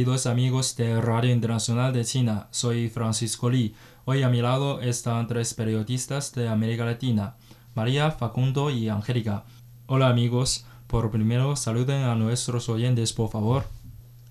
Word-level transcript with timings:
Queridos 0.00 0.24
amigos 0.24 0.76
de 0.76 0.98
Radio 0.98 1.30
Internacional 1.30 1.92
de 1.92 2.06
China, 2.06 2.46
soy 2.52 2.88
Francisco 2.88 3.50
Li. 3.50 3.74
Hoy 4.06 4.22
a 4.22 4.30
mi 4.30 4.40
lado 4.40 4.80
están 4.80 5.26
tres 5.26 5.52
periodistas 5.52 6.32
de 6.32 6.48
América 6.48 6.86
Latina, 6.86 7.36
María, 7.74 8.10
Facundo 8.10 8.70
y 8.70 8.88
Angélica. 8.88 9.44
Hola 9.86 10.08
amigos, 10.08 10.64
por 10.86 11.10
primero 11.10 11.54
saluden 11.54 12.04
a 12.04 12.14
nuestros 12.14 12.70
oyentes 12.70 13.12
por 13.12 13.28
favor. 13.28 13.64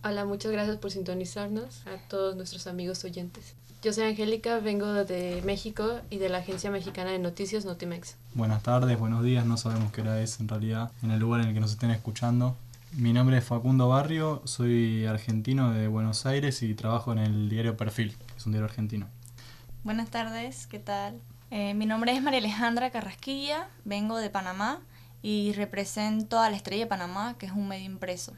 Hola, 0.03 0.25
muchas 0.25 0.51
gracias 0.51 0.77
por 0.77 0.89
sintonizarnos 0.89 1.85
a 1.85 1.99
todos 2.07 2.35
nuestros 2.35 2.65
amigos 2.65 3.03
oyentes. 3.03 3.53
Yo 3.83 3.93
soy 3.93 4.05
Angélica, 4.05 4.59
vengo 4.59 4.87
de 5.05 5.43
México 5.45 5.99
y 6.09 6.17
de 6.17 6.29
la 6.29 6.39
agencia 6.39 6.71
mexicana 6.71 7.11
de 7.11 7.19
noticias 7.19 7.65
Notimex. 7.65 8.15
Buenas 8.33 8.63
tardes, 8.63 8.97
buenos 8.97 9.23
días, 9.23 9.45
no 9.45 9.55
sabemos 9.55 9.91
qué 9.91 10.01
hora 10.01 10.19
es 10.19 10.39
en 10.39 10.47
realidad 10.47 10.91
en 11.03 11.11
el 11.11 11.19
lugar 11.19 11.41
en 11.41 11.49
el 11.49 11.53
que 11.53 11.59
nos 11.59 11.73
estén 11.73 11.91
escuchando. 11.91 12.55
Mi 12.93 13.13
nombre 13.13 13.37
es 13.37 13.43
Facundo 13.43 13.87
Barrio, 13.87 14.41
soy 14.45 15.05
argentino 15.05 15.71
de 15.71 15.87
Buenos 15.87 16.25
Aires 16.25 16.63
y 16.63 16.73
trabajo 16.73 17.11
en 17.11 17.19
el 17.19 17.47
diario 17.47 17.77
Perfil, 17.77 18.17
que 18.17 18.37
es 18.37 18.45
un 18.47 18.51
diario 18.51 18.65
argentino. 18.65 19.07
Buenas 19.83 20.09
tardes, 20.09 20.65
¿qué 20.65 20.79
tal? 20.79 21.21
Eh, 21.51 21.75
mi 21.75 21.85
nombre 21.85 22.13
es 22.13 22.23
María 22.23 22.39
Alejandra 22.39 22.89
Carrasquilla, 22.89 23.69
vengo 23.85 24.17
de 24.17 24.31
Panamá 24.31 24.81
y 25.21 25.53
represento 25.53 26.39
a 26.39 26.49
la 26.49 26.55
Estrella 26.55 26.85
de 26.85 26.89
Panamá, 26.89 27.35
que 27.37 27.45
es 27.45 27.51
un 27.51 27.67
medio 27.67 27.85
impreso. 27.85 28.33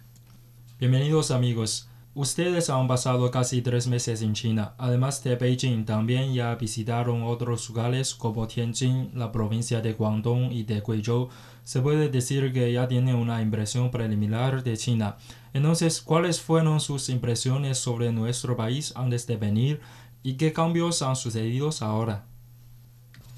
Bienvenidos 0.79 1.31
amigos. 1.31 1.87
Ustedes 2.13 2.69
han 2.69 2.89
pasado 2.89 3.31
casi 3.31 3.61
tres 3.61 3.87
meses 3.87 4.21
en 4.21 4.33
China. 4.33 4.73
Además 4.77 5.23
de 5.23 5.37
Beijing, 5.37 5.85
también 5.85 6.33
ya 6.33 6.53
visitaron 6.55 7.23
otros 7.23 7.69
lugares 7.69 8.13
como 8.13 8.47
Tianjin, 8.47 9.11
la 9.15 9.31
provincia 9.31 9.79
de 9.79 9.93
Guangdong 9.93 10.51
y 10.51 10.63
de 10.63 10.81
Guizhou. 10.85 11.29
Se 11.63 11.79
puede 11.79 12.09
decir 12.09 12.51
que 12.51 12.73
ya 12.73 12.89
tienen 12.89 13.15
una 13.15 13.41
impresión 13.41 13.91
preliminar 13.91 14.61
de 14.61 14.75
China. 14.75 15.15
Entonces, 15.53 16.01
¿cuáles 16.01 16.41
fueron 16.41 16.81
sus 16.81 17.07
impresiones 17.07 17.77
sobre 17.77 18.11
nuestro 18.11 18.57
país 18.57 18.91
antes 18.97 19.25
de 19.25 19.37
venir 19.37 19.79
y 20.21 20.33
qué 20.33 20.51
cambios 20.51 21.01
han 21.01 21.15
sucedido 21.15 21.69
ahora? 21.79 22.25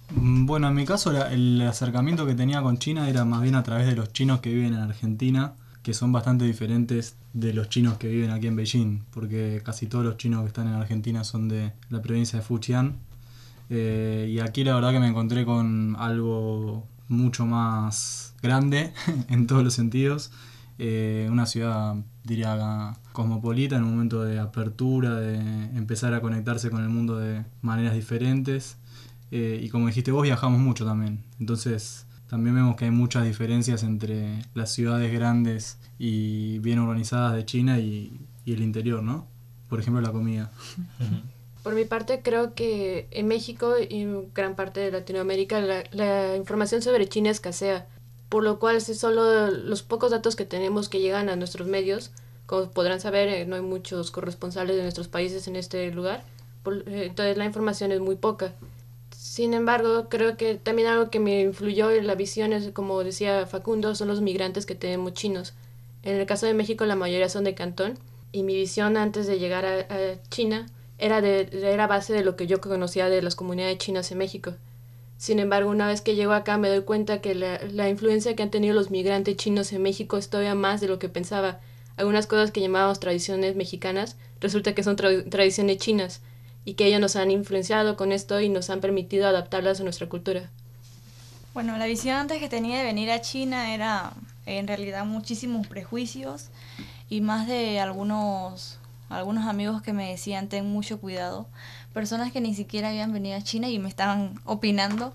Mm, 0.09 0.47
Bueno, 0.47 0.67
en 0.67 0.73
mi 0.73 0.85
caso 0.85 1.11
el 1.27 1.61
acercamiento 1.61 2.25
que 2.25 2.33
tenía 2.33 2.63
con 2.63 2.79
China 2.79 3.07
era 3.07 3.23
más 3.23 3.43
bien 3.43 3.53
a 3.53 3.61
través 3.61 3.85
de 3.85 3.95
los 3.95 4.11
chinos 4.13 4.39
que 4.41 4.51
viven 4.51 4.73
en 4.73 4.79
Argentina, 4.79 5.53
que 5.83 5.93
son 5.93 6.11
bastante 6.11 6.45
diferentes 6.45 7.15
de 7.33 7.53
los 7.53 7.69
chinos 7.69 7.97
que 7.97 8.07
viven 8.07 8.31
aquí 8.31 8.47
en 8.47 8.55
Beijing, 8.55 9.03
porque 9.11 9.61
casi 9.63 9.85
todos 9.87 10.05
los 10.05 10.17
chinos 10.17 10.41
que 10.41 10.47
están 10.47 10.67
en 10.67 10.73
Argentina 10.73 11.23
son 11.23 11.49
de 11.49 11.73
la 11.89 12.01
provincia 12.01 12.39
de 12.39 12.45
Fujian. 12.45 12.95
Eh, 13.69 14.29
y 14.31 14.39
aquí 14.39 14.63
la 14.63 14.75
verdad 14.75 14.91
que 14.91 14.99
me 14.99 15.07
encontré 15.07 15.45
con 15.45 15.95
algo 15.99 16.87
mucho 17.09 17.45
más 17.45 18.33
grande 18.41 18.93
en 19.29 19.45
todos 19.45 19.63
los 19.63 19.73
sentidos. 19.73 20.31
Eh, 20.79 21.27
una 21.29 21.45
ciudad, 21.45 21.95
diría, 22.23 22.97
cosmopolita 23.11 23.75
en 23.75 23.83
un 23.83 23.91
momento 23.91 24.23
de 24.23 24.39
apertura, 24.39 25.19
de 25.19 25.35
empezar 25.77 26.13
a 26.13 26.21
conectarse 26.21 26.69
con 26.69 26.81
el 26.81 26.89
mundo 26.89 27.17
de 27.17 27.43
maneras 27.61 27.93
diferentes. 27.93 28.77
Eh, 29.31 29.59
y 29.61 29.69
como 29.69 29.87
dijiste 29.87 30.11
vos, 30.11 30.23
viajamos 30.23 30.59
mucho 30.59 30.85
también. 30.85 31.23
Entonces, 31.39 32.05
también 32.33 32.55
vemos 32.55 32.75
que 32.77 32.85
hay 32.85 32.91
muchas 32.91 33.25
diferencias 33.25 33.83
entre 33.83 34.43
las 34.55 34.71
ciudades 34.71 35.13
grandes 35.13 35.77
y 35.99 36.57
bien 36.59 36.79
organizadas 36.79 37.35
de 37.35 37.45
China 37.45 37.77
y, 37.77 38.11
y 38.43 38.53
el 38.53 38.63
interior, 38.63 39.03
¿no? 39.03 39.27
Por 39.69 39.79
ejemplo, 39.79 40.01
la 40.01 40.11
comida. 40.11 40.51
Por 41.61 41.75
mi 41.75 41.85
parte, 41.85 42.21
creo 42.23 42.55
que 42.55 43.07
en 43.11 43.27
México 43.27 43.75
y 43.87 44.01
en 44.01 44.33
gran 44.33 44.55
parte 44.55 44.79
de 44.79 44.91
Latinoamérica 44.91 45.61
la, 45.61 45.83
la 45.91 46.35
información 46.35 46.81
sobre 46.81 47.07
China 47.07 47.29
escasea, 47.29 47.85
por 48.29 48.43
lo 48.43 48.57
cual 48.57 48.77
es 48.77 48.85
solo 48.97 49.51
los 49.51 49.83
pocos 49.83 50.09
datos 50.09 50.35
que 50.35 50.45
tenemos 50.45 50.89
que 50.89 51.01
llegan 51.01 51.29
a 51.29 51.35
nuestros 51.35 51.67
medios. 51.67 52.09
Como 52.47 52.71
podrán 52.71 52.99
saber, 52.99 53.27
eh, 53.27 53.45
no 53.45 53.55
hay 53.57 53.61
muchos 53.61 54.09
corresponsales 54.09 54.75
de 54.75 54.81
nuestros 54.81 55.07
países 55.07 55.47
en 55.47 55.55
este 55.55 55.91
lugar, 55.91 56.23
por- 56.63 56.83
eh, 56.89 57.05
entonces 57.05 57.37
la 57.37 57.45
información 57.45 57.91
es 57.91 57.99
muy 57.99 58.15
poca. 58.15 58.53
Sin 59.23 59.53
embargo, 59.53 60.09
creo 60.09 60.35
que 60.35 60.55
también 60.55 60.89
algo 60.89 61.09
que 61.09 61.21
me 61.21 61.39
influyó 61.39 61.89
en 61.91 62.07
la 62.07 62.15
visión 62.15 62.51
es, 62.51 62.71
como 62.71 63.01
decía 63.05 63.45
Facundo, 63.45 63.95
son 63.95 64.09
los 64.09 64.19
migrantes 64.19 64.65
que 64.65 64.75
tenemos 64.75 65.13
chinos. 65.13 65.53
En 66.03 66.17
el 66.17 66.25
caso 66.25 66.45
de 66.45 66.53
México, 66.53 66.85
la 66.85 66.97
mayoría 66.97 67.29
son 67.29 67.45
de 67.45 67.55
Cantón, 67.55 67.97
y 68.33 68.43
mi 68.43 68.53
visión 68.53 68.97
antes 68.97 69.25
de 69.25 69.39
llegar 69.39 69.65
a, 69.65 69.87
China 70.29 70.65
era, 70.97 71.21
de, 71.21 71.47
era 71.53 71.87
base 71.87 72.11
de 72.11 72.25
lo 72.25 72.35
que 72.35 72.47
yo 72.47 72.59
conocía 72.59 73.07
de 73.07 73.21
las 73.21 73.35
comunidades 73.35 73.77
chinas 73.77 74.11
en 74.11 74.17
México. 74.17 74.55
Sin 75.17 75.39
embargo, 75.39 75.71
una 75.71 75.87
vez 75.87 76.01
que 76.01 76.15
llego 76.15 76.33
acá 76.33 76.57
me 76.57 76.67
doy 76.67 76.81
cuenta 76.81 77.21
que 77.21 77.33
la, 77.33 77.61
la 77.71 77.87
influencia 77.87 78.35
que 78.35 78.43
han 78.43 78.51
tenido 78.51 78.75
los 78.75 78.91
migrantes 78.91 79.37
chinos 79.37 79.71
en 79.71 79.83
México 79.83 80.17
es 80.17 80.29
todavía 80.29 80.53
más 80.53 80.81
de 80.81 80.89
lo 80.89 80.99
que 80.99 81.07
pensaba. 81.07 81.61
Algunas 81.95 82.27
cosas 82.27 82.51
que 82.51 82.59
llamábamos 82.59 82.99
tradiciones 82.99 83.55
mexicanas 83.55 84.17
resulta 84.41 84.75
que 84.75 84.83
son 84.83 84.97
tra- 84.97 85.29
tradiciones 85.29 85.77
chinas 85.77 86.21
y 86.65 86.75
que 86.75 86.85
ellos 86.85 86.99
nos 86.99 87.15
han 87.15 87.31
influenciado 87.31 87.97
con 87.97 88.11
esto 88.11 88.39
y 88.39 88.49
nos 88.49 88.69
han 88.69 88.81
permitido 88.81 89.27
adaptarlas 89.27 89.79
a 89.79 89.83
nuestra 89.83 90.07
cultura. 90.07 90.49
Bueno, 91.53 91.77
la 91.77 91.85
visión 91.85 92.15
antes 92.15 92.39
que 92.39 92.49
tenía 92.49 92.79
de 92.79 92.83
venir 92.83 93.11
a 93.11 93.21
China 93.21 93.73
era 93.73 94.13
en 94.45 94.67
realidad 94.67 95.05
muchísimos 95.05 95.67
prejuicios 95.67 96.47
y 97.09 97.21
más 97.21 97.47
de 97.47 97.79
algunos 97.79 98.79
algunos 99.09 99.45
amigos 99.45 99.81
que 99.81 99.93
me 99.93 100.09
decían 100.09 100.49
ten 100.49 100.65
mucho 100.65 100.99
cuidado, 100.99 101.47
personas 101.93 102.31
que 102.31 102.41
ni 102.41 102.55
siquiera 102.55 102.89
habían 102.89 103.13
venido 103.13 103.37
a 103.37 103.41
China 103.41 103.69
y 103.69 103.77
me 103.77 103.89
estaban 103.89 104.39
opinando. 104.45 105.13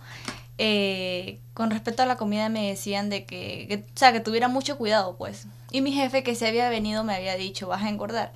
Eh, 0.61 1.39
con 1.55 1.71
respecto 1.71 2.03
a 2.03 2.07
la 2.07 2.17
comida 2.17 2.49
me 2.49 2.69
decían 2.69 3.11
de 3.11 3.25
que, 3.25 3.67
que, 3.69 3.77
o 3.77 3.99
sea, 3.99 4.13
que 4.13 4.21
tuviera 4.21 4.49
mucho 4.49 4.77
cuidado, 4.79 5.17
pues. 5.17 5.47
Y 5.71 5.81
mi 5.81 5.93
jefe 5.93 6.23
que 6.23 6.35
se 6.35 6.47
había 6.47 6.69
venido 6.69 7.05
me 7.05 7.15
había 7.15 7.37
dicho, 7.37 7.69
vas 7.69 7.83
a 7.83 7.89
engordar. 7.89 8.33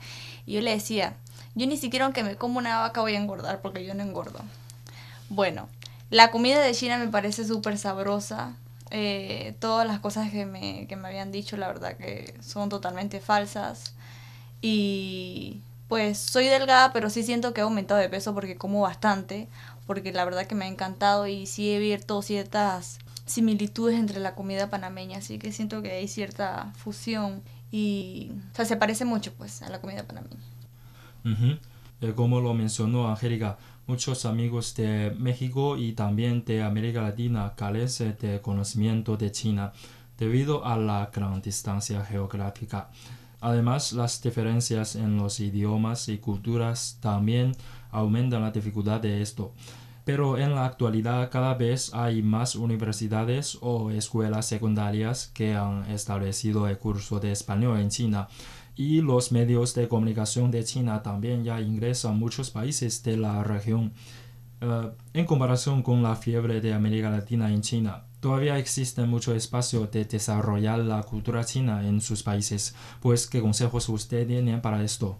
Y 0.46 0.54
yo 0.54 0.60
le 0.60 0.72
decía, 0.72 1.16
yo 1.54 1.66
ni 1.66 1.76
siquiera 1.76 2.06
aunque 2.06 2.22
me 2.22 2.36
como 2.36 2.58
una 2.58 2.78
vaca 2.78 3.00
voy 3.00 3.14
a 3.14 3.18
engordar 3.18 3.60
porque 3.60 3.84
yo 3.84 3.94
no 3.94 4.02
engordo. 4.02 4.40
Bueno, 5.28 5.68
la 6.10 6.30
comida 6.30 6.60
de 6.60 6.74
China 6.74 6.98
me 6.98 7.08
parece 7.08 7.46
súper 7.46 7.78
sabrosa. 7.78 8.54
Eh, 8.90 9.54
todas 9.60 9.86
las 9.86 10.00
cosas 10.00 10.30
que 10.30 10.44
me, 10.44 10.86
que 10.86 10.96
me 10.96 11.08
habían 11.08 11.32
dicho, 11.32 11.56
la 11.56 11.68
verdad 11.68 11.96
que 11.96 12.34
son 12.42 12.68
totalmente 12.68 13.20
falsas. 13.20 13.94
Y 14.60 15.62
pues 15.88 16.18
soy 16.18 16.46
delgada, 16.46 16.92
pero 16.92 17.10
sí 17.10 17.22
siento 17.22 17.54
que 17.54 17.62
he 17.62 17.64
aumentado 17.64 17.98
de 17.98 18.08
peso 18.10 18.34
porque 18.34 18.56
como 18.56 18.82
bastante. 18.82 19.48
Porque 19.86 20.12
la 20.12 20.24
verdad 20.24 20.46
que 20.46 20.54
me 20.54 20.66
ha 20.66 20.68
encantado 20.68 21.26
y 21.26 21.46
sí 21.46 21.72
he 21.72 21.78
visto 21.78 22.20
ciertas 22.22 22.98
similitudes 23.24 23.98
entre 23.98 24.20
la 24.20 24.34
comida 24.34 24.68
panameña. 24.68 25.18
Así 25.18 25.38
que 25.38 25.50
siento 25.52 25.80
que 25.80 25.92
hay 25.92 26.08
cierta 26.08 26.72
fusión 26.76 27.42
y... 27.70 28.32
O 28.52 28.56
sea, 28.56 28.66
se 28.66 28.76
parece 28.76 29.06
mucho 29.06 29.32
pues 29.32 29.62
a 29.62 29.70
la 29.70 29.80
comida 29.80 30.02
panameña. 30.02 30.51
Ujú. 31.24 31.58
Eh, 32.00 32.12
Como 32.14 32.40
lo 32.40 32.54
mencionó 32.54 33.08
Angélica, 33.08 33.58
muchos 33.86 34.24
amigos 34.26 34.74
de 34.74 35.14
México 35.18 35.76
y 35.76 35.92
también 35.92 36.44
de 36.44 36.62
América 36.62 37.02
Latina 37.02 37.52
carecen 37.56 38.16
de 38.20 38.40
conocimiento 38.40 39.16
de 39.16 39.30
China 39.30 39.72
debido 40.18 40.64
a 40.64 40.76
la 40.76 41.10
gran 41.14 41.40
distancia 41.40 42.04
geográfica. 42.04 42.90
Además, 43.40 43.92
las 43.92 44.22
diferencias 44.22 44.94
en 44.94 45.16
los 45.16 45.40
idiomas 45.40 46.08
y 46.08 46.18
culturas 46.18 46.98
también 47.00 47.52
aumentan 47.90 48.42
la 48.42 48.52
dificultad 48.52 49.00
de 49.00 49.20
esto. 49.20 49.52
Pero 50.04 50.36
en 50.38 50.54
la 50.54 50.64
actualidad 50.64 51.30
cada 51.30 51.54
vez 51.54 51.92
hay 51.94 52.22
más 52.22 52.56
universidades 52.56 53.58
o 53.60 53.90
escuelas 53.90 54.46
secundarias 54.46 55.30
que 55.32 55.54
han 55.54 55.84
establecido 55.90 56.66
el 56.68 56.78
curso 56.78 57.20
de 57.20 57.30
español 57.32 57.78
en 57.78 57.88
China 57.88 58.28
y 58.74 59.00
los 59.00 59.32
medios 59.32 59.74
de 59.74 59.88
comunicación 59.88 60.50
de 60.50 60.64
China 60.64 61.02
también 61.02 61.44
ya 61.44 61.60
ingresan 61.60 62.12
a 62.12 62.14
muchos 62.14 62.50
países 62.50 63.02
de 63.02 63.16
la 63.16 63.44
región. 63.44 63.92
Eh, 64.60 64.90
en 65.14 65.26
comparación 65.26 65.82
con 65.82 66.02
la 66.02 66.16
fiebre 66.16 66.60
de 66.60 66.72
América 66.72 67.10
Latina 67.10 67.52
en 67.52 67.62
China, 67.62 68.04
todavía 68.20 68.58
existe 68.58 69.04
mucho 69.04 69.34
espacio 69.34 69.86
de 69.86 70.04
desarrollar 70.04 70.78
la 70.78 71.02
cultura 71.02 71.44
china 71.44 71.86
en 71.86 72.00
sus 72.00 72.22
países. 72.22 72.74
Pues, 73.00 73.26
¿qué 73.26 73.40
consejos 73.40 73.88
usted 73.88 74.26
tiene 74.26 74.58
para 74.58 74.82
esto? 74.82 75.18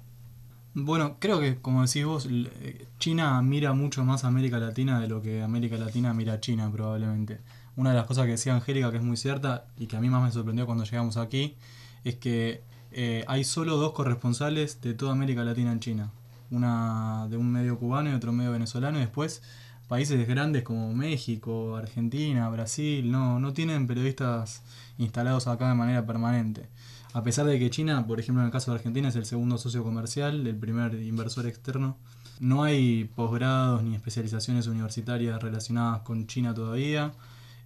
Bueno, 0.75 1.17
creo 1.19 1.39
que 1.39 1.61
como 1.61 1.85
decís 1.85 2.05
vos, 2.07 2.27
eh, 2.31 2.87
China 2.99 3.43
mira 3.43 3.75
mucho 3.75 4.05
más 4.05 4.25
a 4.25 4.29
América 4.29 4.59
Latina 4.59 5.01
de 5.01 5.09
lo 5.09 5.21
que 5.21 5.43
América 5.43 5.77
Latina 5.77 6.15
mira 6.15 6.35
a 6.35 6.41
China 6.41 6.71
probablemente. 6.73 7.41
una 7.77 7.91
de 7.91 7.97
las 7.97 8.07
cosas 8.07 8.25
que 8.25 8.33
decía 8.33 8.55
Angélica 8.55 8.91
que 8.91 8.97
es 8.99 9.03
muy 9.03 9.17
cierta 9.17 9.67
y 9.77 9.87
que 9.87 9.97
a 9.97 10.01
mí 10.01 10.09
más 10.09 10.23
me 10.23 10.31
sorprendió 10.31 10.65
cuando 10.67 10.85
llegamos 10.85 11.17
aquí 11.17 11.57
es 12.05 12.17
que 12.17 12.63
eh, 12.95 13.25
hay 13.29 13.45
solo 13.45 13.77
dos 13.77 13.93
corresponsales 13.93 14.81
de 14.81 14.95
toda 14.95 15.13
América 15.13 15.45
Latina 15.45 15.73
en 15.73 15.81
China. 15.81 16.11
Una 16.51 17.27
de 17.31 17.37
un 17.37 17.51
medio 17.51 17.79
cubano 17.79 18.11
y 18.11 18.15
otro 18.15 18.33
medio 18.33 18.53
venezolano 18.53 18.99
y 18.99 19.01
después 19.01 19.43
países 19.89 20.27
grandes 20.27 20.63
como 20.63 20.93
México, 20.95 21.77
Argentina, 21.77 22.49
Brasil, 22.49 23.11
no, 23.11 23.39
no 23.41 23.53
tienen 23.53 23.87
periodistas 23.87 24.63
instalados 24.99 25.47
acá 25.47 25.69
de 25.69 25.75
manera 25.75 26.07
permanente. 26.07 26.67
A 27.15 27.23
pesar 27.23 27.47
de 27.47 27.59
que 27.59 27.69
China, 27.69 28.07
por 28.07 28.19
ejemplo 28.21 28.43
en 28.43 28.47
el 28.47 28.53
caso 28.53 28.71
de 28.71 28.79
Argentina, 28.79 29.09
es 29.09 29.17
el 29.17 29.27
segundo 29.27 29.59
socio 29.59 29.85
comercial, 29.85 30.47
el 30.47 30.57
primer 30.57 30.95
inversor 30.95 31.47
externo, 31.47 31.97
no 32.41 32.65
hay 32.65 33.05
posgrados 33.15 33.83
ni 33.83 33.95
especializaciones 33.95 34.67
universitarias 34.67 35.43
relacionadas 35.43 36.01
con 36.01 36.27
China 36.27 36.55
todavía. 36.55 37.13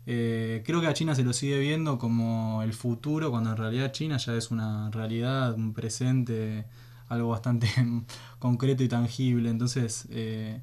Eh, 0.07 0.63
creo 0.65 0.81
que 0.81 0.87
a 0.87 0.95
China 0.95 1.15
se 1.15 1.25
lo 1.25 1.33
sigue 1.33 1.59
viendo 1.59 1.99
como 1.99 2.63
el 2.63 2.73
futuro, 2.73 3.31
cuando 3.31 3.51
en 3.51 3.57
realidad 3.57 3.93
China 3.93 4.17
ya 4.19 4.35
es 4.35 4.51
una 4.51 4.91
realidad, 4.91 5.55
un 5.55 5.73
presente, 5.73 6.65
algo 7.09 7.31
bastante 7.31 7.69
concreto 8.39 8.83
y 8.85 8.89
tangible. 8.89 9.51
Entonces, 9.51 10.07
eh, 10.11 10.61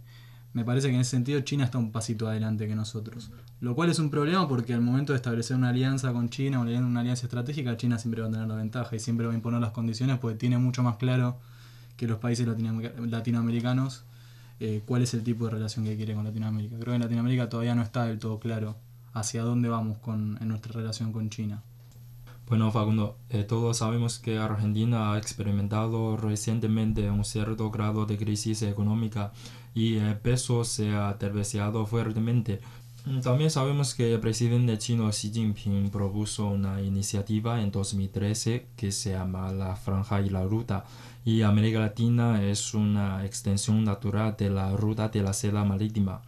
me 0.54 0.64
parece 0.64 0.88
que 0.90 0.96
en 0.96 1.02
ese 1.02 1.12
sentido 1.12 1.42
China 1.42 1.66
está 1.66 1.78
un 1.78 1.92
pasito 1.92 2.28
adelante 2.28 2.68
que 2.68 2.76
nosotros. 2.76 3.32
Lo 3.60 3.76
cual 3.76 3.90
es 3.90 4.00
un 4.00 4.10
problema 4.10 4.48
porque 4.48 4.74
al 4.74 4.82
momento 4.82 5.14
de 5.14 5.18
establecer 5.18 5.58
una 5.58 5.70
alianza 5.70 6.12
con 6.14 6.30
China, 6.30 6.60
una 6.60 7.00
alianza 7.00 7.26
estratégica, 7.26 7.76
China 7.78 7.98
siempre 7.98 8.22
va 8.22 8.28
a 8.28 8.32
tener 8.32 8.48
la 8.48 8.56
ventaja 8.56 8.96
y 8.96 9.00
siempre 9.00 9.26
va 9.26 9.34
a 9.34 9.36
imponer 9.36 9.62
las 9.62 9.72
condiciones 9.72 10.20
porque 10.20 10.38
tiene 10.38 10.58
mucho 10.58 10.84
más 10.84 10.98
claro 10.98 11.40
que 11.98 12.08
los 12.08 12.20
países 12.20 12.48
latinoamericanos 12.48 14.06
eh, 14.60 14.82
cuál 14.86 15.02
es 15.02 15.14
el 15.14 15.24
tipo 15.24 15.46
de 15.46 15.52
relación 15.52 15.86
que 15.86 15.96
quiere 15.96 16.14
con 16.14 16.24
Latinoamérica. 16.24 16.76
Creo 16.76 16.92
que 16.92 16.96
en 16.96 17.02
Latinoamérica 17.02 17.50
todavía 17.50 17.76
no 17.76 17.82
está 17.82 18.06
del 18.06 18.20
todo 18.20 18.40
claro 18.40 18.78
hacia 19.14 19.44
dónde 19.44 19.70
vamos 19.70 19.98
con, 20.00 20.38
en 20.42 20.48
nuestra 20.48 20.74
relación 20.74 21.12
con 21.12 21.30
China. 21.30 21.64
Bueno, 22.48 22.72
Facundo, 22.72 23.18
eh, 23.30 23.44
todos 23.44 23.78
sabemos 23.78 24.20
que 24.20 24.38
Argentina 24.38 25.14
ha 25.14 25.18
experimentado 25.18 26.18
recientemente 26.18 27.10
un 27.10 27.24
cierto 27.24 27.72
grado 27.72 28.06
de 28.06 28.18
crisis 28.18 28.62
económica 28.64 29.32
y 29.74 29.96
el 29.96 30.18
peso 30.18 30.64
se 30.64 30.94
ha 30.94 31.18
terciado 31.18 31.86
fuertemente. 31.86 32.60
También 33.22 33.50
sabemos 33.50 33.96
que 33.96 34.14
el 34.14 34.20
presidente 34.22 34.78
chino 34.78 35.10
Xi 35.10 35.32
Jinping 35.32 35.90
propuso 35.90 36.48
una 36.48 36.82
iniciativa 36.82 37.62
en 37.62 37.70
2013 37.70 38.68
que 38.78 38.92
se 38.94 39.12
llama 39.12 39.52
la 39.52 39.76
Franja 39.76 40.22
y 40.22 40.30
la 40.30 40.44
Ruta 40.44 40.86
y 41.26 41.42
América 41.42 41.80
Latina 41.80 42.42
es 42.44 42.74
una 42.74 43.26
extensión 43.26 43.84
natural 43.84 44.36
de 44.38 44.50
la 44.50 44.72
Ruta 44.76 45.10
de 45.10 45.22
la 45.22 45.34
Seda 45.34 45.66
Marítima. 45.66 46.22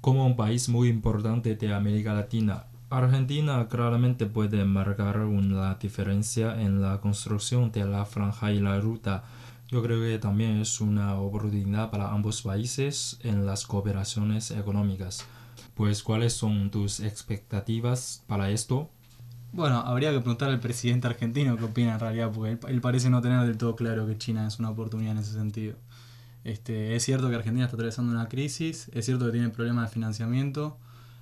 Como 0.00 0.24
un 0.24 0.36
país 0.36 0.68
muy 0.68 0.88
importante 0.88 1.56
de 1.56 1.74
América 1.74 2.14
Latina, 2.14 2.64
Argentina 2.90 3.66
claramente 3.68 4.26
puede 4.26 4.64
marcar 4.64 5.18
una 5.20 5.74
diferencia 5.74 6.60
en 6.60 6.80
la 6.80 7.00
construcción 7.00 7.70
de 7.72 7.84
la 7.84 8.04
franja 8.06 8.52
y 8.52 8.60
la 8.60 8.80
ruta. 8.80 9.24
Yo 9.68 9.82
creo 9.82 10.00
que 10.00 10.18
también 10.18 10.60
es 10.60 10.80
una 10.80 11.16
oportunidad 11.16 11.90
para 11.90 12.12
ambos 12.12 12.42
países 12.42 13.18
en 13.22 13.44
las 13.44 13.66
cooperaciones 13.66 14.50
económicas. 14.52 15.26
Pues, 15.74 16.02
¿cuáles 16.02 16.32
son 16.32 16.70
tus 16.70 17.00
expectativas 17.00 18.24
para 18.26 18.50
esto? 18.50 18.88
Bueno, 19.52 19.78
habría 19.78 20.12
que 20.12 20.20
preguntar 20.20 20.50
al 20.50 20.60
presidente 20.60 21.06
argentino 21.06 21.56
qué 21.56 21.64
opina 21.64 21.94
en 21.94 22.00
realidad, 22.00 22.30
porque 22.32 22.58
él, 22.68 22.80
parece 22.80 23.10
no 23.10 23.20
tener 23.20 23.46
del 23.46 23.56
todo 23.56 23.76
claro 23.76 24.06
que 24.06 24.16
China 24.16 24.46
es 24.46 24.58
una 24.58 24.70
oportunidad 24.70 25.12
en 25.12 25.18
ese 25.18 25.32
sentido. 25.32 25.76
Este, 26.44 26.96
es 26.96 27.04
cierto 27.04 27.28
que 27.28 27.36
Argentina 27.36 27.64
está 27.64 27.76
atravesando 27.76 28.12
una 28.12 28.28
crisis, 28.28 28.90
es 28.94 29.04
cierto 29.04 29.26
que 29.26 29.32
tiene 29.32 29.50
problemas 29.50 29.88
de 29.88 29.94
financiamiento, 29.94 30.78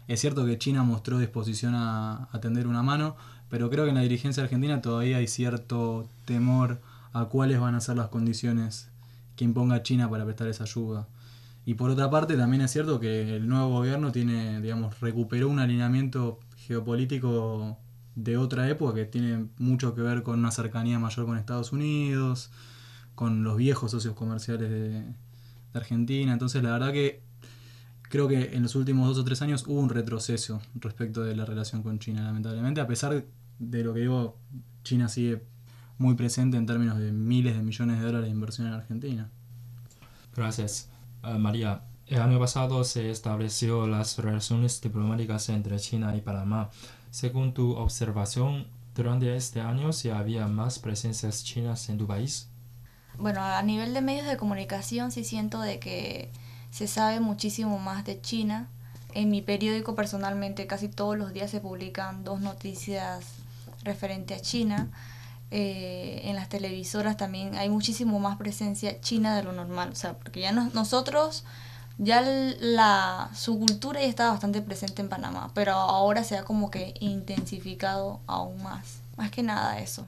es 0.08 0.20
cierto 0.20 0.46
que 0.46 0.58
China 0.58 0.82
mostró 0.82 1.18
disposición 1.18 1.74
a, 1.74 2.28
atender 2.32 2.66
una 2.66 2.82
mano, 2.82 3.16
pero 3.48 3.70
creo 3.70 3.84
que 3.84 3.90
en 3.90 3.96
la 3.96 4.02
dirigencia 4.02 4.42
argentina 4.42 4.80
todavía 4.80 5.18
hay 5.18 5.26
cierto 5.26 6.08
temor 6.24 6.80
a 7.12 7.26
cuáles 7.26 7.58
van 7.60 7.74
a 7.74 7.80
ser 7.80 7.96
las 7.96 8.08
condiciones 8.08 8.88
que 9.36 9.44
imponga 9.44 9.82
China 9.82 10.08
para 10.08 10.24
prestar 10.24 10.48
esa 10.48 10.64
ayuda. 10.64 11.08
Y 11.64 11.74
por 11.74 11.90
otra 11.90 12.10
parte 12.10 12.36
también 12.36 12.62
es 12.62 12.70
cierto 12.70 13.00
que 13.00 13.36
el 13.36 13.48
nuevo 13.48 13.70
gobierno 13.70 14.12
tiene, 14.12 14.60
digamos, 14.60 15.00
recuperó 15.00 15.48
un 15.48 15.58
alineamiento 15.58 16.38
geopolítico 16.56 17.76
de 18.14 18.36
otra 18.36 18.68
época 18.68 18.94
que 18.94 19.04
tiene 19.04 19.46
mucho 19.58 19.94
que 19.94 20.00
ver 20.00 20.22
con 20.22 20.38
una 20.38 20.50
cercanía 20.50 20.98
mayor 20.98 21.26
con 21.26 21.36
Estados 21.36 21.72
Unidos, 21.72 22.50
con 23.16 23.42
los 23.42 23.56
viejos 23.56 23.90
socios 23.90 24.14
comerciales 24.14 24.70
de, 24.70 24.90
de 25.00 25.14
Argentina. 25.74 26.32
Entonces 26.32 26.62
la 26.62 26.70
verdad 26.70 26.92
que 26.92 27.22
creo 28.08 28.28
que 28.28 28.54
en 28.54 28.62
los 28.62 28.76
últimos 28.76 29.08
dos 29.08 29.18
o 29.18 29.24
tres 29.24 29.42
años 29.42 29.66
hubo 29.66 29.80
un 29.80 29.88
retroceso 29.88 30.60
respecto 30.76 31.22
de 31.22 31.34
la 31.34 31.44
relación 31.44 31.82
con 31.82 31.98
China, 31.98 32.22
lamentablemente, 32.22 32.80
a 32.80 32.86
pesar 32.86 33.24
de 33.58 33.84
lo 33.84 33.92
que 33.92 34.00
digo, 34.00 34.36
China 34.84 35.08
sigue 35.08 35.42
muy 35.98 36.14
presente 36.14 36.56
en 36.56 36.66
términos 36.66 36.98
de 36.98 37.10
miles 37.12 37.56
de 37.56 37.62
millones 37.62 37.98
de 37.98 38.04
dólares 38.04 38.26
de 38.26 38.30
inversión 38.30 38.68
en 38.68 38.74
Argentina. 38.74 39.30
Gracias. 40.34 40.90
Ah, 41.22 41.38
María, 41.38 41.82
el 42.06 42.20
año 42.20 42.38
pasado 42.38 42.84
se 42.84 43.10
estableció 43.10 43.86
las 43.86 44.18
relaciones 44.18 44.80
diplomáticas 44.80 45.48
entre 45.48 45.78
China 45.78 46.14
y 46.16 46.20
Panamá. 46.20 46.70
Según 47.10 47.54
tu 47.54 47.72
observación, 47.72 48.66
durante 48.94 49.34
este 49.36 49.60
año 49.60 49.92
si 49.92 50.10
había 50.10 50.46
más 50.46 50.78
presencias 50.78 51.44
chinas 51.44 51.88
en 51.88 51.98
tu 51.98 52.06
país. 52.06 52.48
Bueno, 53.18 53.42
a 53.42 53.62
nivel 53.62 53.94
de 53.94 54.02
medios 54.02 54.26
de 54.26 54.36
comunicación 54.36 55.10
sí 55.10 55.24
siento 55.24 55.60
de 55.60 55.78
que 55.78 56.30
se 56.70 56.86
sabe 56.86 57.20
muchísimo 57.20 57.78
más 57.78 58.04
de 58.04 58.20
China. 58.20 58.68
En 59.14 59.30
mi 59.30 59.40
periódico 59.40 59.94
personalmente 59.94 60.66
casi 60.66 60.88
todos 60.88 61.16
los 61.16 61.32
días 61.32 61.50
se 61.50 61.60
publican 61.60 62.24
dos 62.24 62.40
noticias 62.40 63.24
referente 63.82 64.34
a 64.34 64.40
China. 64.40 64.88
Eh, 65.50 66.22
en 66.24 66.36
las 66.36 66.48
televisoras 66.48 67.16
también 67.16 67.54
hay 67.54 67.70
muchísimo 67.70 68.18
más 68.18 68.36
presencia 68.36 69.00
china 69.00 69.34
de 69.36 69.44
lo 69.44 69.52
normal. 69.52 69.90
O 69.90 69.94
sea, 69.94 70.14
porque 70.14 70.40
ya 70.40 70.52
nosotros, 70.52 71.44
ya 71.96 72.20
la, 72.20 73.30
su 73.34 73.58
cultura 73.58 74.00
ya 74.00 74.08
estaba 74.08 74.32
bastante 74.32 74.60
presente 74.60 75.00
en 75.00 75.08
Panamá, 75.08 75.50
pero 75.54 75.72
ahora 75.72 76.24
se 76.24 76.36
ha 76.36 76.44
como 76.44 76.70
que 76.70 76.94
intensificado 77.00 78.20
aún 78.26 78.62
más. 78.62 78.98
Más 79.16 79.30
que 79.30 79.42
nada 79.42 79.78
eso. 79.78 80.06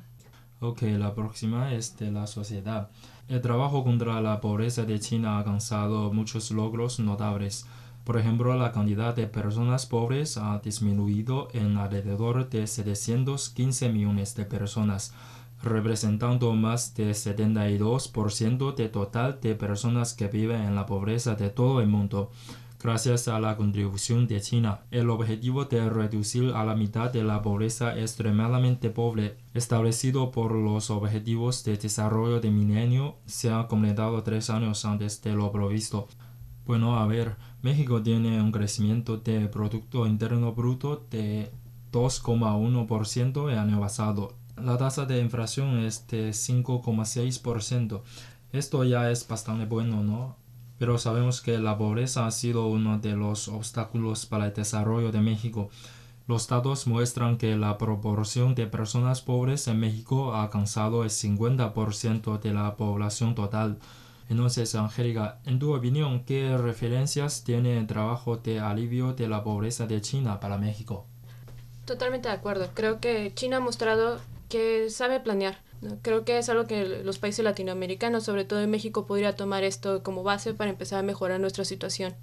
Ok, 0.61 0.83
la 0.83 1.15
próxima 1.15 1.73
es 1.73 1.97
de 1.99 2.11
la 2.11 2.27
sociedad. 2.27 2.91
El 3.29 3.41
trabajo 3.41 3.85
contra 3.85 4.21
la 4.21 4.41
pobreza 4.41 4.85
de 4.85 4.99
China 4.99 5.37
ha 5.37 5.38
alcanzado 5.38 6.12
muchos 6.12 6.50
logros 6.50 6.99
notables. 6.99 7.65
Por 8.03 8.19
ejemplo, 8.19 8.53
la 8.57 8.73
cantidad 8.73 9.15
de 9.15 9.29
personas 9.29 9.87
pobres 9.87 10.37
ha 10.37 10.59
disminuido 10.59 11.47
en 11.53 11.77
alrededor 11.77 12.49
de 12.50 12.67
715 12.67 13.88
millones 13.91 14.35
de 14.35 14.47
personas, 14.47 15.15
representando 15.62 16.53
más 16.55 16.93
del 16.97 17.15
72% 17.15 18.75
del 18.75 18.91
total 18.91 19.38
de 19.41 19.55
personas 19.55 20.12
que 20.12 20.27
viven 20.27 20.62
en 20.62 20.75
la 20.75 20.87
pobreza 20.87 21.37
de 21.37 21.50
todo 21.50 21.81
el 21.81 21.87
mundo 21.87 22.33
gracias 22.80 23.28
a 23.28 23.40
la 23.40 23.56
contribución 23.56 24.26
de 24.26 24.40
China. 24.40 24.80
El 24.90 25.11
objetivo 25.11 25.64
de 25.64 25.88
reducir 25.90 26.52
a 26.54 26.64
la 26.64 26.75
mitad 26.75 27.12
de 27.12 27.25
la 27.25 27.42
pobreza 27.42 27.99
extremadamente 27.99 28.90
pobre, 28.90 29.37
establecido 29.54 30.30
por 30.30 30.52
los 30.52 30.90
Objetivos 30.90 31.64
de 31.64 31.76
Desarrollo 31.76 32.40
de 32.40 32.50
Milenio, 32.50 33.16
se 33.26 33.50
ha 33.50 33.66
completado 33.66 34.23
tres 34.23 34.50
años 34.50 34.85
antes 34.85 35.20
de 35.23 35.35
lo 35.35 35.50
previsto. 35.50 36.08
Bueno, 36.66 36.99
a 36.99 37.06
ver, 37.06 37.37
México 37.62 38.02
tiene 38.02 38.40
un 38.40 38.52
crecimiento 38.52 39.16
de 39.16 39.49
Producto 39.49 40.06
Interno 40.06 40.52
Bruto 40.52 41.06
de 41.11 41.50
2,1% 41.92 43.50
el 43.50 43.58
año 43.58 43.80
pasado. 43.80 44.35
La 44.56 44.76
tasa 44.76 45.06
de 45.06 45.20
inflación 45.20 45.78
es 45.78 46.06
de 46.08 46.30
5,6%. 46.30 48.02
Esto 48.52 48.85
ya 48.85 49.11
es 49.11 49.26
bastante 49.26 49.66
bueno, 49.66 50.02
¿no? 50.02 50.37
Pero 50.78 50.97
sabemos 50.99 51.40
que 51.40 51.58
la 51.58 51.76
pobreza 51.76 52.26
ha 52.26 52.30
sido 52.30 52.66
uno 52.66 52.99
de 52.99 53.16
los 53.16 53.49
obstáculos 53.49 54.26
para 54.26 54.47
el 54.47 54.54
desarrollo 54.54 55.11
de 55.11 55.20
México. 55.20 55.70
Los 56.28 56.47
datos 56.47 56.87
muestran 56.87 57.38
que 57.38 57.56
la 57.56 57.78
proporción 57.78 58.54
de 58.54 58.66
personas 58.66 59.23
pobres 59.23 59.66
en 59.66 59.80
México 59.80 60.35
ha 60.35 60.44
alcanzado 60.44 61.02
el 61.02 61.11
50% 61.11 62.38
de 62.40 62.52
la 62.52 62.76
población 62.76 63.35
total. 63.35 63.78
Entonces, 64.28 64.75
Angélica, 64.75 65.40
en 65.47 65.58
tu 65.58 65.75
opinión, 65.75 66.25
¿qué 66.25 66.56
referencias 66.58 67.44
tiene 67.44 67.78
el 67.78 67.87
trabajo 67.87 68.37
de 68.37 68.61
alivio 68.61 69.14
de 69.14 69.26
la 69.26 69.42
pobreza 69.42 69.87
de 69.87 70.02
China 70.02 70.38
para 70.38 70.58
México? 70.58 71.06
Totalmente 71.87 72.28
de 72.28 72.35
acuerdo. 72.35 72.68
Creo 72.75 73.00
que 73.00 73.32
China 73.35 73.56
ha 73.56 73.61
mostrado 73.61 74.20
que 74.50 74.90
sabe 74.90 75.20
planear 75.20 75.58
Creo 76.02 76.25
que 76.25 76.38
es 76.38 76.49
algo 76.49 76.66
que 76.66 76.85
los 76.85 77.18
países 77.18 77.44
latinoamericanos, 77.44 78.25
sobre 78.25 78.44
todo 78.44 78.61
en 78.61 78.70
México, 78.70 79.06
podría 79.06 79.37
tomar 79.37 79.62
esto 79.62 80.02
como 80.02 80.23
base 80.23 80.54
para 80.54 80.70
empezar 80.70 80.99
a 80.99 81.02
mejorar 81.02 81.38
nuestra 81.38 81.64
situación. 81.64 82.14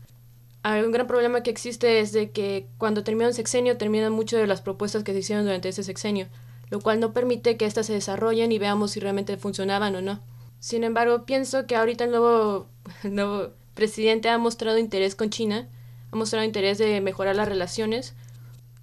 Un 0.64 0.92
gran 0.92 1.06
problema 1.06 1.44
que 1.44 1.52
existe 1.52 2.00
es 2.00 2.12
de 2.12 2.32
que 2.32 2.68
cuando 2.78 3.04
termina 3.04 3.28
un 3.28 3.34
sexenio 3.34 3.78
terminan 3.78 4.12
muchas 4.12 4.40
de 4.40 4.48
las 4.48 4.62
propuestas 4.62 5.04
que 5.04 5.14
se 5.14 5.20
hicieron 5.20 5.46
durante 5.46 5.70
ese 5.70 5.84
sexenio, 5.84 6.28
lo 6.70 6.82
cual 6.82 7.00
no 7.00 7.14
permite 7.14 7.56
que 7.56 7.66
éstas 7.66 7.86
se 7.86 7.94
desarrollen 7.94 8.52
y 8.52 8.58
veamos 8.58 8.92
si 8.92 9.00
realmente 9.00 9.38
funcionaban 9.38 9.96
o 9.96 10.02
no. 10.02 10.22
Sin 10.60 10.84
embargo, 10.84 11.26
pienso 11.26 11.68
que 11.68 11.76
ahorita 11.76 12.06
el 12.06 12.10
nuevo, 12.10 12.68
el 13.04 13.16
nuevo 13.16 13.52
presidente 13.76 14.30
ha 14.30 14.38
mostrado 14.40 14.80
interés 14.80 15.16
con 15.16 15.30
China, 15.30 15.70
ha 16.12 16.16
mostrado 16.16 16.44
interés 16.44 16.80
de 16.80 17.00
mejorar 17.00 17.36
las 17.36 17.48
relaciones 17.48 18.16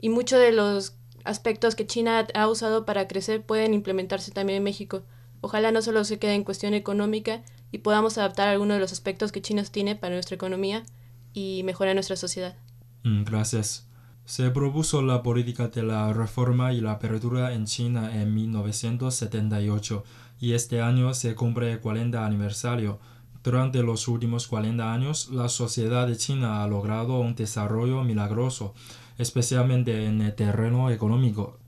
y 0.00 0.08
muchos 0.08 0.38
de 0.38 0.52
los 0.52 0.94
aspectos 1.24 1.74
que 1.74 1.86
China 1.86 2.26
ha 2.34 2.48
usado 2.48 2.84
para 2.84 3.08
crecer 3.08 3.42
pueden 3.42 3.74
implementarse 3.74 4.30
también 4.30 4.58
en 4.58 4.64
México. 4.64 5.02
Ojalá 5.40 5.72
no 5.72 5.82
solo 5.82 6.04
se 6.04 6.18
quede 6.18 6.34
en 6.34 6.44
cuestión 6.44 6.74
económica 6.74 7.42
y 7.70 7.78
podamos 7.78 8.18
adaptar 8.18 8.48
algunos 8.48 8.76
de 8.76 8.80
los 8.80 8.92
aspectos 8.92 9.32
que 9.32 9.42
China 9.42 9.64
tiene 9.64 9.96
para 9.96 10.14
nuestra 10.14 10.36
economía 10.36 10.84
y 11.32 11.62
mejorar 11.64 11.94
nuestra 11.94 12.16
sociedad. 12.16 12.56
Mm, 13.02 13.24
gracias. 13.24 13.86
Se 14.24 14.50
propuso 14.50 15.02
la 15.02 15.22
política 15.22 15.68
de 15.68 15.82
la 15.82 16.12
reforma 16.12 16.72
y 16.72 16.80
la 16.80 16.92
apertura 16.92 17.52
en 17.54 17.66
China 17.66 18.10
en 18.20 18.32
1978 18.32 20.04
y 20.38 20.52
este 20.52 20.80
año 20.80 21.12
se 21.14 21.34
cumple 21.34 21.72
el 21.72 21.80
40 21.80 22.24
aniversario. 22.24 23.00
Durante 23.42 23.82
los 23.82 24.06
últimos 24.06 24.46
40 24.46 24.92
años, 24.92 25.30
la 25.30 25.48
sociedad 25.48 26.06
de 26.06 26.16
China 26.16 26.62
ha 26.62 26.68
logrado 26.68 27.18
un 27.18 27.34
desarrollo 27.34 28.04
milagroso, 28.04 28.74
especialmente 29.22 30.06
en 30.06 30.20
el 30.20 30.34
terreno 30.34 30.90
económico. 30.90 31.58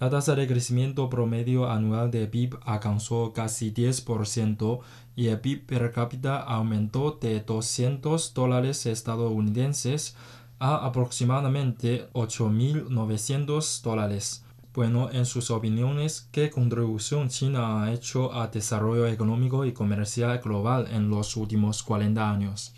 La 0.00 0.10
tasa 0.10 0.36
de 0.36 0.46
crecimiento 0.46 1.10
promedio 1.10 1.68
anual 1.68 2.12
de 2.12 2.28
PIB 2.28 2.56
alcanzó 2.64 3.32
casi 3.32 3.72
10% 3.72 4.78
y 5.16 5.26
el 5.26 5.40
PIB 5.40 5.66
per 5.66 5.90
cápita 5.90 6.40
aumentó 6.40 7.18
de 7.20 7.40
200 7.40 8.32
dólares 8.32 8.86
estadounidenses 8.86 10.14
a 10.60 10.86
aproximadamente 10.86 12.08
8.900 12.12 13.82
dólares. 13.82 14.44
Bueno, 14.72 15.10
en 15.10 15.26
sus 15.26 15.50
opiniones, 15.50 16.28
¿qué 16.30 16.50
contribución 16.50 17.28
China 17.28 17.82
ha 17.82 17.92
hecho 17.92 18.32
al 18.32 18.52
desarrollo 18.52 19.08
económico 19.08 19.64
y 19.64 19.72
comercial 19.72 20.38
global 20.38 20.86
en 20.92 21.10
los 21.10 21.36
últimos 21.36 21.82
40 21.82 22.30
años? 22.30 22.72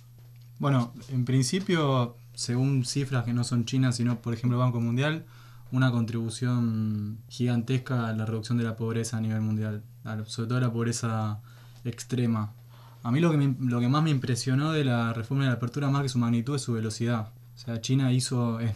Bueno, 0.58 0.94
en 1.10 1.26
principio, 1.26 2.16
según 2.40 2.86
cifras 2.86 3.26
que 3.26 3.34
no 3.34 3.44
son 3.44 3.66
chinas, 3.66 3.96
sino 3.96 4.22
por 4.22 4.32
ejemplo 4.32 4.56
el 4.56 4.64
Banco 4.64 4.80
Mundial, 4.80 5.26
una 5.72 5.90
contribución 5.90 7.18
gigantesca 7.28 8.08
a 8.08 8.14
la 8.14 8.24
reducción 8.24 8.56
de 8.56 8.64
la 8.64 8.76
pobreza 8.76 9.18
a 9.18 9.20
nivel 9.20 9.42
mundial, 9.42 9.82
sobre 10.24 10.48
todo 10.48 10.58
la 10.58 10.72
pobreza 10.72 11.42
extrema. 11.84 12.54
A 13.02 13.10
mí 13.10 13.20
lo 13.20 13.30
que, 13.30 13.54
lo 13.60 13.78
que 13.78 13.88
más 13.88 14.02
me 14.02 14.08
impresionó 14.08 14.72
de 14.72 14.84
la 14.84 15.12
reforma 15.12 15.44
de 15.44 15.50
la 15.50 15.56
apertura, 15.56 15.90
más 15.90 16.02
que 16.02 16.08
su 16.08 16.18
magnitud, 16.18 16.56
es 16.56 16.62
su 16.62 16.72
velocidad. 16.72 17.28
O 17.60 17.62
sea, 17.62 17.80
China 17.82 18.10
hizo 18.10 18.58
en, 18.58 18.72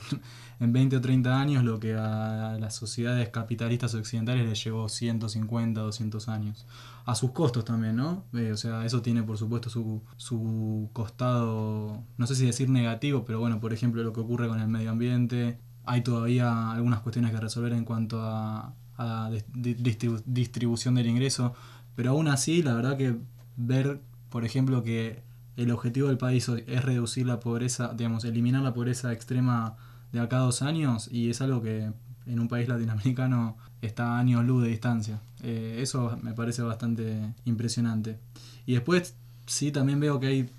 en 0.61 0.73
20 0.73 0.97
o 0.97 1.01
30 1.01 1.41
años 1.41 1.65
lo 1.65 1.81
que 1.81 1.95
a 1.95 2.59
las 2.61 2.75
sociedades 2.75 3.31
capitalistas 3.31 3.95
occidentales 3.95 4.47
les 4.47 4.63
llevó 4.63 4.91
150, 4.91 5.81
200 5.81 6.29
años. 6.29 6.67
A 7.07 7.15
sus 7.15 7.31
costos 7.31 7.65
también, 7.65 7.97
¿no? 7.97 8.25
Eh, 8.35 8.53
o 8.53 8.57
sea, 8.59 8.85
eso 8.85 9.01
tiene 9.01 9.23
por 9.23 9.39
supuesto 9.39 9.71
su, 9.71 10.03
su 10.19 10.91
costado, 10.93 12.03
no 12.19 12.27
sé 12.27 12.35
si 12.35 12.45
decir 12.45 12.69
negativo, 12.69 13.25
pero 13.25 13.41
bueno, 13.41 13.59
por 13.59 13.73
ejemplo, 13.73 14.03
lo 14.03 14.13
que 14.13 14.21
ocurre 14.21 14.49
con 14.49 14.61
el 14.61 14.69
medio 14.69 14.91
ambiente. 14.91 15.59
Hay 15.87 16.03
todavía 16.03 16.73
algunas 16.73 17.01
cuestiones 17.01 17.31
que 17.31 17.39
resolver 17.39 17.73
en 17.73 17.87
cuanto 17.87 18.21
a, 18.21 18.75
a 18.99 19.31
distribución 19.55 20.95
del 20.95 21.07
ingreso, 21.07 21.55
pero 21.95 22.11
aún 22.11 22.29
así, 22.29 22.63
la 22.63 22.75
verdad 22.75 22.99
que 22.99 23.17
ver, 23.57 24.03
por 24.29 24.45
ejemplo, 24.45 24.83
que 24.83 25.23
el 25.57 25.71
objetivo 25.71 26.09
del 26.09 26.19
país 26.19 26.49
es 26.49 26.85
reducir 26.85 27.27
la 27.27 27.41
pobreza, 27.41 27.93
digamos, 27.95 28.25
eliminar 28.25 28.63
la 28.63 28.75
pobreza 28.75 29.13
extrema 29.13 29.77
de 30.13 30.21
acá 30.21 30.39
dos 30.39 30.63
años 30.63 31.09
y 31.11 31.31
es 31.31 31.41
algo 31.41 31.63
que 31.63 31.93
en 32.27 32.41
un 32.41 32.49
país 32.49 32.69
latinoamericano 32.69 33.57
está 33.83 34.17
a 34.17 34.19
años 34.19 34.45
luz 34.45 34.63
de 34.63 34.69
distancia. 34.71 35.21
Eh, 35.43 35.79
eso 35.81 36.19
me 36.23 36.33
parece 36.33 36.63
bastante 36.63 37.35
impresionante. 37.45 38.19
Y 38.67 38.75
después 38.75 39.15
sí 39.47 39.71
también 39.71 40.01
veo 40.01 40.19
que 40.21 40.27
hay 40.27 40.51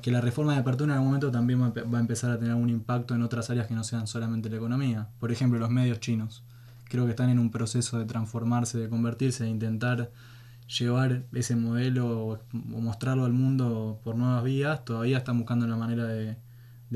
que 0.00 0.12
la 0.12 0.20
reforma 0.20 0.52
de 0.52 0.60
apertura 0.60 0.92
en 0.92 0.98
algún 0.98 1.08
momento 1.08 1.32
también 1.32 1.60
va 1.60 1.98
a 1.98 2.00
empezar 2.00 2.30
a 2.30 2.38
tener 2.38 2.54
un 2.54 2.70
impacto 2.70 3.16
en 3.16 3.22
otras 3.22 3.50
áreas 3.50 3.66
que 3.66 3.74
no 3.74 3.82
sean 3.82 4.06
solamente 4.06 4.48
la 4.48 4.56
economía. 4.56 5.08
Por 5.18 5.32
ejemplo, 5.32 5.58
los 5.58 5.70
medios 5.70 5.98
chinos. 5.98 6.44
Creo 6.88 7.04
que 7.04 7.10
están 7.10 7.30
en 7.30 7.40
un 7.40 7.50
proceso 7.50 7.98
de 7.98 8.04
transformarse, 8.04 8.78
de 8.78 8.88
convertirse, 8.88 9.42
de 9.42 9.50
intentar 9.50 10.12
llevar 10.78 11.24
ese 11.32 11.56
modelo 11.56 12.26
o, 12.26 12.38
mostrarlo 12.52 13.24
al 13.24 13.32
mundo 13.32 14.00
por 14.02 14.16
nuevas 14.16 14.42
vías. 14.42 14.84
Todavía 14.84 15.18
están 15.18 15.38
buscando 15.38 15.66
la 15.66 15.76
manera 15.76 16.04
de, 16.04 16.36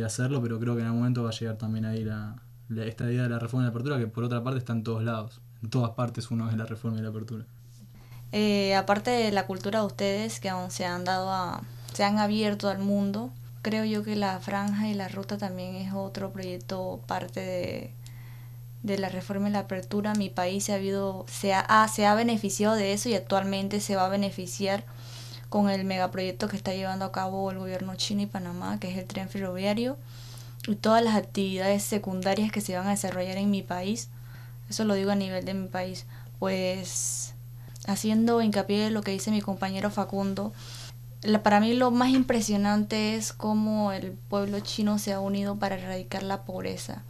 hacerlo, 0.04 0.42
pero 0.42 0.60
creo 0.60 0.74
que 0.74 0.82
en 0.82 0.86
algún 0.86 1.00
momento 1.00 1.22
va 1.22 1.30
a 1.30 1.32
llegar 1.32 1.56
también 1.56 1.86
ahí 1.86 2.04
la, 2.04 2.36
esta 2.84 3.10
idea 3.10 3.22
de 3.22 3.30
la 3.30 3.38
reforma 3.38 3.64
y 3.64 3.66
la 3.66 3.70
apertura, 3.70 3.98
que 3.98 4.06
por 4.06 4.24
otra 4.24 4.42
parte 4.42 4.58
está 4.58 4.72
en 4.74 4.82
todos 4.82 5.02
lados. 5.02 5.40
En 5.62 5.70
todas 5.70 5.92
partes 5.92 6.30
uno 6.30 6.50
es 6.50 6.56
la 6.56 6.66
reforma 6.66 6.98
y 6.98 7.02
la 7.02 7.08
apertura. 7.08 7.44
Eh, 8.32 8.74
aparte 8.74 9.10
de 9.10 9.32
la 9.32 9.46
cultura 9.46 9.80
de 9.80 9.86
ustedes 9.86 10.40
que 10.40 10.50
aún 10.50 10.70
se 10.70 10.84
han 10.84 11.04
dado 11.04 11.30
a, 11.30 11.62
se 11.94 12.04
han 12.04 12.18
abierto 12.18 12.68
al 12.68 12.78
mundo, 12.78 13.30
creo 13.62 13.84
yo 13.84 14.02
que 14.02 14.16
la 14.16 14.38
franja 14.40 14.88
y 14.88 14.94
la 14.94 15.08
ruta 15.08 15.38
también 15.38 15.76
es 15.76 15.94
otro 15.94 16.30
proyecto 16.30 17.00
parte 17.06 17.40
de 17.40 17.94
de 18.86 18.98
la 18.98 19.08
reforma 19.08 19.48
y 19.48 19.52
la 19.52 19.60
apertura, 19.60 20.14
mi 20.14 20.30
país 20.30 20.64
se 20.64 20.72
ha, 20.72 20.76
habido, 20.76 21.26
se, 21.28 21.52
ha, 21.52 21.88
se 21.88 22.06
ha 22.06 22.14
beneficiado 22.14 22.76
de 22.76 22.92
eso 22.92 23.08
y 23.08 23.14
actualmente 23.14 23.80
se 23.80 23.96
va 23.96 24.06
a 24.06 24.08
beneficiar 24.08 24.84
con 25.48 25.68
el 25.68 25.84
megaproyecto 25.84 26.48
que 26.48 26.56
está 26.56 26.72
llevando 26.72 27.04
a 27.04 27.12
cabo 27.12 27.50
el 27.50 27.58
gobierno 27.58 27.96
chino 27.96 28.22
y 28.22 28.26
Panamá, 28.26 28.78
que 28.78 28.90
es 28.90 28.96
el 28.96 29.06
tren 29.06 29.28
ferroviario, 29.28 29.96
y 30.68 30.76
todas 30.76 31.02
las 31.02 31.16
actividades 31.16 31.82
secundarias 31.82 32.52
que 32.52 32.60
se 32.60 32.76
van 32.76 32.86
a 32.86 32.90
desarrollar 32.90 33.36
en 33.38 33.50
mi 33.50 33.62
país. 33.62 34.08
Eso 34.70 34.84
lo 34.84 34.94
digo 34.94 35.10
a 35.10 35.16
nivel 35.16 35.44
de 35.44 35.54
mi 35.54 35.68
país. 35.68 36.06
Pues 36.38 37.34
haciendo 37.86 38.40
hincapié 38.40 38.86
en 38.86 38.94
lo 38.94 39.02
que 39.02 39.12
dice 39.12 39.30
mi 39.30 39.40
compañero 39.40 39.90
Facundo, 39.90 40.52
para 41.42 41.58
mí 41.60 41.72
lo 41.72 41.90
más 41.90 42.10
impresionante 42.10 43.16
es 43.16 43.32
cómo 43.32 43.90
el 43.90 44.12
pueblo 44.12 44.60
chino 44.60 44.98
se 44.98 45.12
ha 45.12 45.20
unido 45.20 45.56
para 45.56 45.76
erradicar 45.76 46.22
la 46.22 46.42
pobreza 46.44 47.02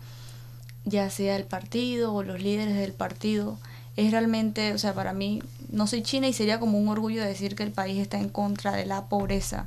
ya 0.86 1.10
sea 1.10 1.36
el 1.36 1.44
partido 1.44 2.14
o 2.14 2.22
los 2.22 2.40
líderes 2.40 2.76
del 2.76 2.92
partido, 2.92 3.58
es 3.96 4.10
realmente, 4.12 4.72
o 4.72 4.78
sea, 4.78 4.94
para 4.94 5.12
mí, 5.12 5.42
no 5.70 5.86
soy 5.86 6.02
china 6.02 6.28
y 6.28 6.32
sería 6.32 6.60
como 6.60 6.78
un 6.78 6.88
orgullo 6.88 7.22
decir 7.22 7.56
que 7.56 7.64
el 7.64 7.72
país 7.72 8.00
está 8.00 8.18
en 8.18 8.28
contra 8.28 8.72
de 8.72 8.86
la 8.86 9.06
pobreza. 9.06 9.66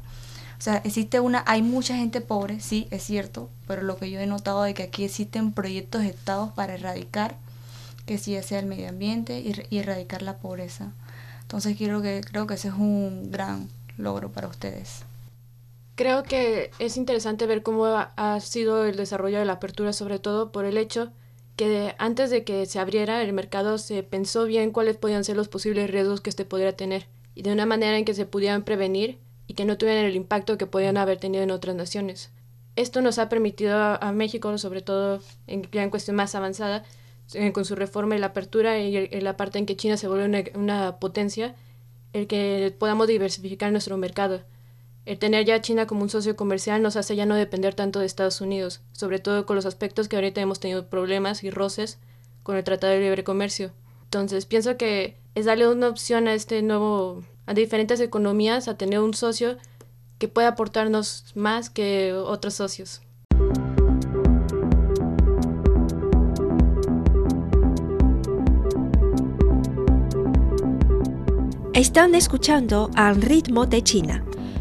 O 0.57 0.61
sea, 0.61 0.77
existe 0.83 1.19
una, 1.19 1.43
hay 1.47 1.61
mucha 1.61 1.95
gente 1.95 2.21
pobre, 2.21 2.59
sí, 2.59 2.87
es 2.91 3.03
cierto, 3.03 3.49
pero 3.67 3.81
lo 3.81 3.97
que 3.97 4.09
yo 4.09 4.19
he 4.19 4.27
notado 4.27 4.65
es 4.65 4.73
que 4.73 4.83
aquí 4.83 5.03
existen 5.03 5.51
proyectos 5.51 6.01
de 6.01 6.09
estados 6.09 6.51
para 6.51 6.75
erradicar, 6.75 7.37
que 8.05 8.17
sí 8.17 8.39
sea 8.41 8.59
el 8.59 8.65
medio 8.65 8.89
ambiente 8.89 9.39
y, 9.39 9.77
erradicar 9.77 10.21
la 10.21 10.37
pobreza. 10.37 10.91
Entonces 11.41 11.77
quiero 11.77 12.01
que, 12.01 12.21
creo 12.21 12.47
que 12.47 12.55
ese 12.55 12.69
es 12.69 12.73
un 12.73 13.31
gran 13.31 13.69
logro 13.97 14.31
para 14.31 14.47
ustedes. 14.47 15.03
Creo 15.99 16.23
que 16.23 16.71
es 16.79 16.95
interesante 16.95 17.45
ver 17.45 17.61
cómo 17.61 17.85
ha, 17.85 18.39
sido 18.39 18.85
el 18.85 18.95
desarrollo 18.95 19.37
de 19.37 19.43
la 19.43 19.51
apertura, 19.51 19.91
sobre 19.91 20.17
todo 20.17 20.49
por 20.49 20.63
el 20.63 20.77
hecho 20.77 21.11
que 21.57 21.93
antes 21.97 22.29
de 22.29 22.45
que 22.45 22.65
se 22.67 22.79
abriera 22.79 23.21
el 23.21 23.33
mercado 23.33 23.77
se 23.77 24.01
pensó 24.01 24.45
bien 24.45 24.71
cuáles 24.71 24.95
podían 24.95 25.25
ser 25.25 25.35
los 25.35 25.49
posibles 25.49 25.91
riesgos 25.91 26.21
que 26.21 26.29
este 26.29 26.45
pudiera 26.45 26.71
tener 26.71 27.07
y 27.35 27.41
de 27.41 27.51
una 27.51 27.65
manera 27.65 27.97
en 27.97 28.05
que 28.05 28.13
se 28.13 28.25
pudieran 28.25 28.63
prevenir 28.63 29.19
y 29.45 29.55
que 29.55 29.65
no 29.65 29.77
tuvieran 29.77 30.05
el 30.05 30.15
impacto 30.15 30.57
que 30.57 30.67
podían 30.67 30.95
haber 30.95 31.17
tenido 31.17 31.43
en 31.43 31.51
otras 31.51 31.75
naciones. 31.75 32.31
Esto 32.77 33.01
nos 33.01 33.19
ha 33.19 33.27
permitido 33.27 33.77
a, 33.77 34.11
México, 34.13 34.57
sobre 34.57 34.81
todo 34.81 35.19
en, 35.47 35.69
ya 35.69 35.83
en 35.83 35.89
cuestión 35.89 36.15
más 36.15 36.33
avanzada, 36.33 36.85
eh, 37.33 37.51
con 37.51 37.65
su 37.65 37.75
reforma 37.75 38.15
y 38.15 38.19
la 38.19 38.27
apertura 38.27 38.79
y, 38.79 39.19
la 39.19 39.35
parte 39.35 39.59
en 39.59 39.65
que 39.65 39.75
China 39.75 39.97
se 39.97 40.07
vuelve 40.07 40.53
una 40.55 40.97
potencia, 40.97 41.55
el 42.13 42.25
que 42.27 42.73
podamos 42.79 43.09
diversificar 43.09 43.73
nuestro 43.73 43.97
mercado 43.97 44.43
el 45.09 45.17
tener 45.17 45.43
ya 45.43 45.55
a 45.55 45.61
China 45.61 45.87
como 45.87 46.03
un 46.03 46.09
socio 46.11 46.35
comercial 46.35 46.83
nos 46.83 46.95
hace 46.95 47.15
ya 47.15 47.25
no 47.25 47.33
depender 47.33 47.73
tanto 47.73 47.99
de 47.99 48.05
Estados 48.05 48.41
Unidos, 48.41 48.81
sobre 48.91 49.17
todo 49.17 49.47
con 49.47 49.55
los 49.55 49.65
aspectos 49.65 50.07
que 50.07 50.15
ahorita 50.15 50.39
hemos 50.39 50.59
tenido 50.59 50.85
problemas 50.85 51.43
y 51.43 51.49
roces 51.49 51.97
con 52.43 52.57
el 52.57 52.63
Tratado 52.63 52.93
de 52.93 52.99
Libre 52.99 53.23
Comercio. 53.23 53.71
Entonces 54.03 54.45
pienso 54.45 54.77
que 54.77 55.17
es 55.33 55.45
darle 55.45 55.67
una 55.67 55.87
opción 55.87 56.27
a 56.27 56.35
este 56.35 56.61
nuevo, 56.61 57.23
a 57.47 57.55
diferentes 57.55 57.99
economías, 58.01 58.67
a 58.67 58.77
tener 58.77 58.99
un 58.99 59.15
socio 59.15 59.57
que 60.19 60.27
pueda 60.27 60.49
aportarnos 60.49 61.25
más 61.33 61.71
que 61.71 62.13
otros 62.13 62.53
socios. 62.53 63.01
Están 71.73 72.13
escuchando 72.13 72.91
al 72.93 73.23
ritmo 73.23 73.65
de 73.65 73.81
China 73.81 74.23